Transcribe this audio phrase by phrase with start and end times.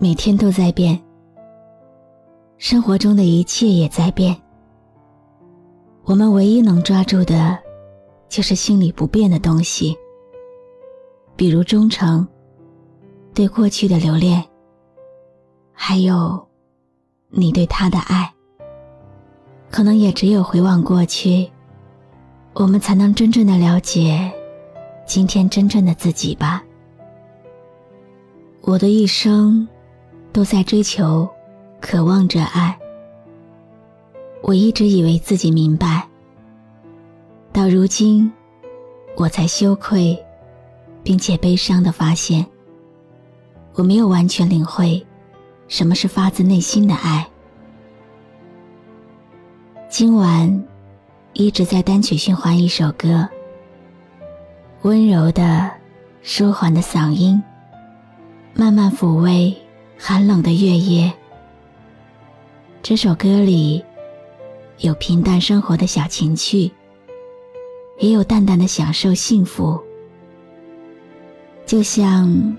[0.00, 0.96] 每天都在变，
[2.56, 4.36] 生活中的一切也在变。
[6.04, 7.58] 我们唯一能抓住的，
[8.28, 9.96] 就是心里不变的东西，
[11.34, 12.24] 比如忠诚，
[13.34, 14.40] 对过去的留恋，
[15.72, 16.46] 还有
[17.30, 18.32] 你对他的爱。
[19.68, 21.50] 可能也只有回望过去，
[22.54, 24.32] 我们才能真正的了解
[25.04, 26.62] 今天真正的自己吧。
[28.60, 29.66] 我的一生，
[30.32, 31.28] 都在追求、
[31.80, 32.78] 渴望着爱。
[34.42, 36.06] 我一直以为自己明白，
[37.52, 38.30] 到如今，
[39.16, 40.16] 我才羞愧，
[41.02, 42.46] 并且悲伤的发现，
[43.74, 45.04] 我没有完全领会，
[45.66, 47.26] 什么是发自内心的爱。
[49.88, 50.64] 今晚，
[51.32, 53.28] 一直在单曲循环一首歌，
[54.82, 55.70] 温柔的、
[56.22, 57.42] 舒缓的嗓音。
[58.54, 59.56] 慢慢抚慰
[60.00, 61.12] 寒冷的月夜。
[62.82, 63.84] 这首歌里
[64.78, 66.70] 有平淡生活的小情趣，
[67.98, 69.78] 也有淡淡的享受幸福。
[71.66, 72.56] 就像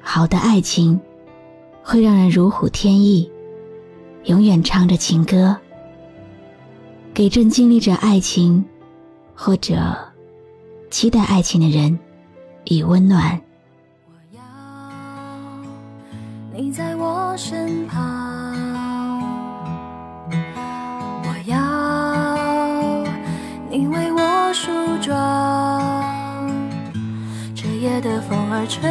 [0.00, 0.98] 好的爱情，
[1.82, 3.28] 会让人如虎添翼，
[4.24, 5.56] 永远唱着情歌，
[7.12, 8.64] 给正经历着爱情
[9.34, 9.94] 或者
[10.90, 11.98] 期待爱情的人
[12.64, 13.38] 以温暖。
[16.54, 17.98] 你在我身旁，
[21.24, 21.56] 我要
[23.70, 24.70] 你为我梳
[25.00, 25.82] 妆。
[27.54, 28.82] 这夜的风儿吹，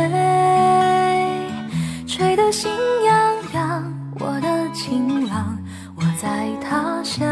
[2.08, 2.72] 吹得心
[3.06, 3.94] 痒痒。
[4.20, 5.56] 我的情郎，
[5.96, 7.30] 我在他乡，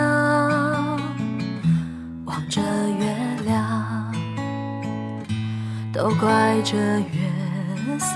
[2.26, 2.62] 望着
[3.00, 3.16] 月
[3.46, 4.14] 亮，
[5.92, 8.16] 都怪这月色。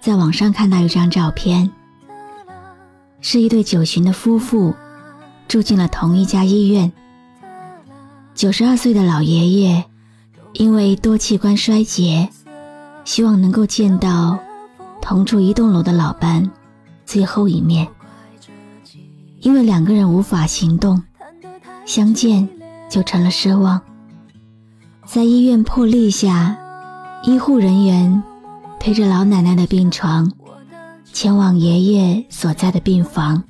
[0.00, 1.70] 在网上看到一张照片，
[3.20, 4.74] 是一对九旬的夫妇
[5.46, 6.90] 住进了同一家医院。
[8.34, 9.84] 九十二岁的老爷爷
[10.52, 12.28] 因为多器官衰竭，
[13.04, 14.38] 希望能够见到
[15.02, 16.48] 同住一栋楼的老伴
[17.04, 17.86] 最后一面。
[19.40, 21.02] 因为两个人无法行动，
[21.84, 22.48] 相见
[22.88, 23.80] 就成了奢望。
[25.04, 26.56] 在医院破例下，
[27.24, 28.22] 医护人员。
[28.80, 30.30] 推着老奶奶的病床，
[31.12, 33.42] 前往爷爷所在的病房。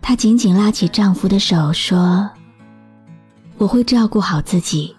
[0.00, 2.30] 她紧紧拉起丈夫的手，说
[3.58, 4.94] ：“我会照顾好自己，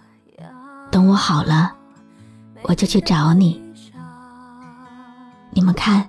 [0.92, 1.72] 等我好了，
[2.64, 3.60] 我就去找你。”
[5.52, 6.08] 你们看，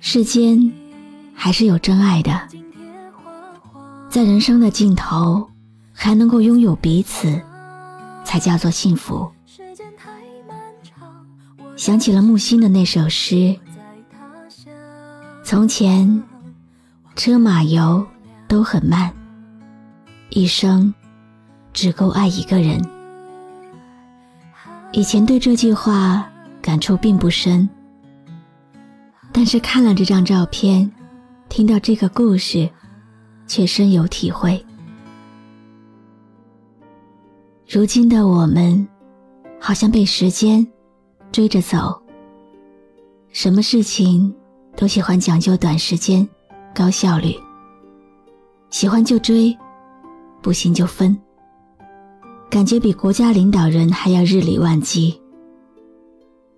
[0.00, 0.72] 世间
[1.34, 2.40] 还是有真爱的，
[4.08, 5.46] 在人生的尽头，
[5.92, 7.40] 还能够拥有彼此，
[8.24, 9.30] 才叫做幸福。
[11.80, 13.58] 想起了木心的那首诗
[15.42, 16.22] ：“从前，
[17.16, 18.06] 车马游
[18.46, 19.10] 都很慢，
[20.28, 20.92] 一生
[21.72, 22.78] 只够爱一个人。”
[24.92, 26.30] 以前对这句话
[26.60, 27.66] 感触并不深，
[29.32, 30.92] 但是看了这张照片，
[31.48, 32.68] 听到这个故事，
[33.46, 34.62] 却深有体会。
[37.66, 38.86] 如今的我们，
[39.58, 40.70] 好像被时间。
[41.32, 42.00] 追着走，
[43.30, 44.34] 什么事情
[44.76, 46.28] 都喜欢讲究短时间、
[46.74, 47.34] 高效率。
[48.70, 49.56] 喜欢就追，
[50.42, 51.16] 不行就分。
[52.48, 55.20] 感觉比国家领导人还要日理万机。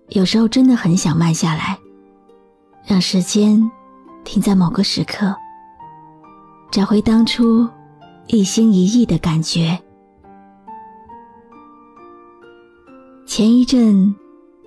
[0.09, 1.77] 有时候真的很想慢下来，
[2.83, 3.61] 让时间
[4.23, 5.35] 停在某个时刻，
[6.71, 7.67] 找回当初
[8.27, 9.79] 一心一意的感觉。
[13.25, 14.13] 前一阵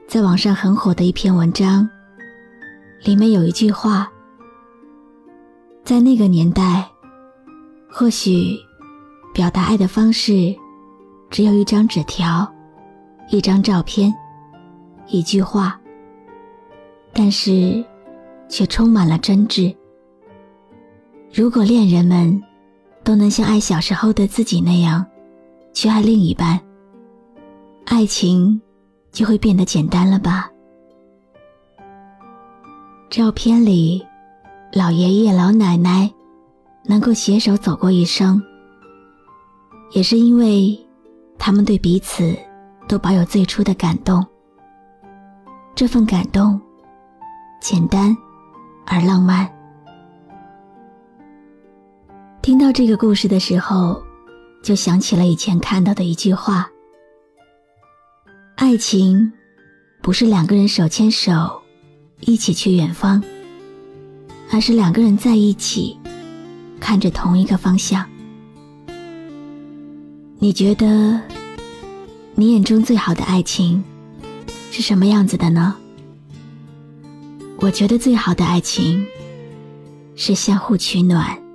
[0.08, 1.88] 在网上很火的一篇文章，
[3.02, 4.10] 里面有一句话：
[5.84, 6.88] 在那个年代。
[7.88, 8.58] 或许，
[9.32, 10.54] 表达爱的方式，
[11.30, 12.46] 只有一张纸条、
[13.30, 14.14] 一张照片、
[15.06, 15.80] 一句话，
[17.14, 17.82] 但是，
[18.50, 19.74] 却充满了真挚。
[21.32, 22.42] 如果恋人们
[23.02, 25.04] 都能像爱小时候的自己那样，
[25.72, 26.60] 去爱另一半，
[27.86, 28.60] 爱情
[29.16, 30.50] 就会变得简单了吧？
[33.08, 34.06] 照片里，
[34.74, 36.12] 老爷爷老奶奶。
[36.88, 38.40] 能够携手走过一生，
[39.90, 40.78] 也是因为
[41.36, 42.32] 他们对彼此
[42.86, 44.24] 都保有最初的感动。
[45.74, 46.60] 这份感动，
[47.60, 48.16] 简单
[48.86, 49.50] 而浪漫。
[52.40, 54.00] 听到这个故事的时候，
[54.62, 56.70] 就想起了以前看到的一句话：
[58.56, 59.30] 爱情
[60.00, 61.62] 不是两个人手牵手
[62.20, 63.22] 一起去远方，
[64.50, 65.96] 而是两个人在一起。
[66.80, 68.08] 看着同一个方向，
[70.38, 71.20] 你觉得
[72.34, 73.84] 你眼中最好的爱情
[74.70, 75.76] 是什么样子的呢？
[77.58, 79.06] 我觉得最好的爱情
[80.14, 81.45] 是相互取暖。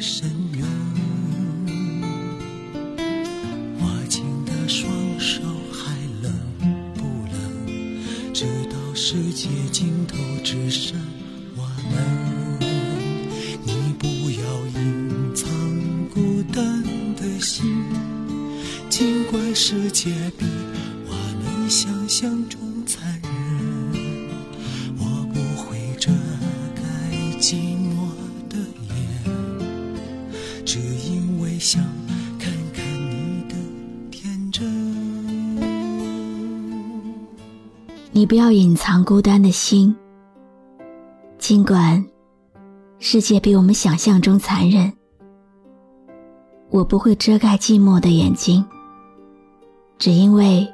[0.00, 0.64] 深渊。
[3.80, 5.40] 握紧的双手
[5.72, 6.32] 还冷
[6.94, 7.02] 不
[7.32, 8.32] 冷？
[8.32, 10.98] 直到世界尽头只剩
[11.56, 12.58] 我们。
[13.64, 15.48] 你不要隐藏
[16.12, 16.82] 孤单
[17.16, 17.84] 的心，
[18.88, 20.44] 尽管世界比
[21.06, 21.12] 我
[21.42, 22.65] 们想象中。
[38.26, 39.94] 不要隐藏孤单的心，
[41.38, 42.04] 尽管
[42.98, 44.92] 世界比我们想象中残忍，
[46.70, 48.66] 我不会遮盖寂寞的眼睛。
[49.96, 50.66] 只因为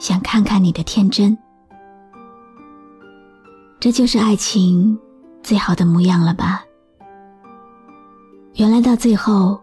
[0.00, 1.38] 想看看你的天真，
[3.78, 4.98] 这就是爱情
[5.40, 6.64] 最好的模样了吧？
[8.54, 9.58] 原来到最后，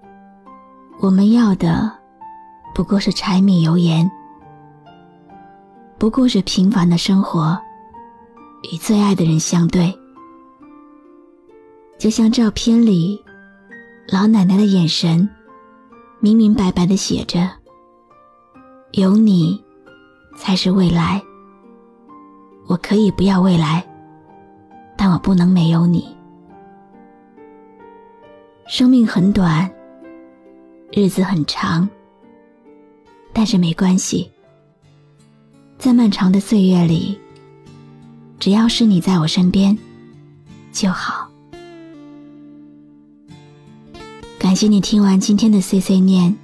[1.02, 1.92] 我们要的
[2.74, 4.10] 不过是柴米油盐，
[6.00, 7.60] 不过是平凡的生活
[8.72, 9.94] 与最爱的人相对。
[11.98, 13.22] 就像照片里
[14.08, 15.30] 老奶奶的眼神，
[16.22, 17.50] 明明白白的写着。
[18.94, 19.62] 有你，
[20.38, 21.22] 才是未来。
[22.68, 23.86] 我可以不要未来，
[24.96, 26.08] 但我不能没有你。
[28.68, 29.70] 生命很短，
[30.94, 31.88] 日子很长，
[33.34, 34.32] 但是没关系。
[35.80, 37.18] 在漫长的岁月里，
[38.38, 39.76] 只要是你在我身边
[40.74, 41.32] 就好。
[44.38, 46.38] 感谢你听完今天的碎碎念，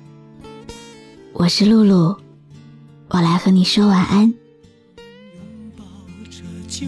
[1.33, 2.15] 我是露露。
[3.09, 4.21] 我来和你说晚安。
[4.23, 4.33] 拥
[5.75, 5.83] 抱
[6.29, 6.87] 着就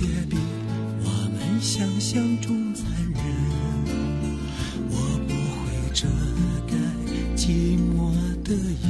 [0.00, 0.36] 也比
[1.02, 3.20] 我们想象中残忍，
[4.90, 4.94] 我
[5.26, 5.58] 不会
[5.92, 6.06] 遮
[6.68, 6.72] 盖
[7.36, 8.14] 寂寞
[8.44, 8.87] 的眼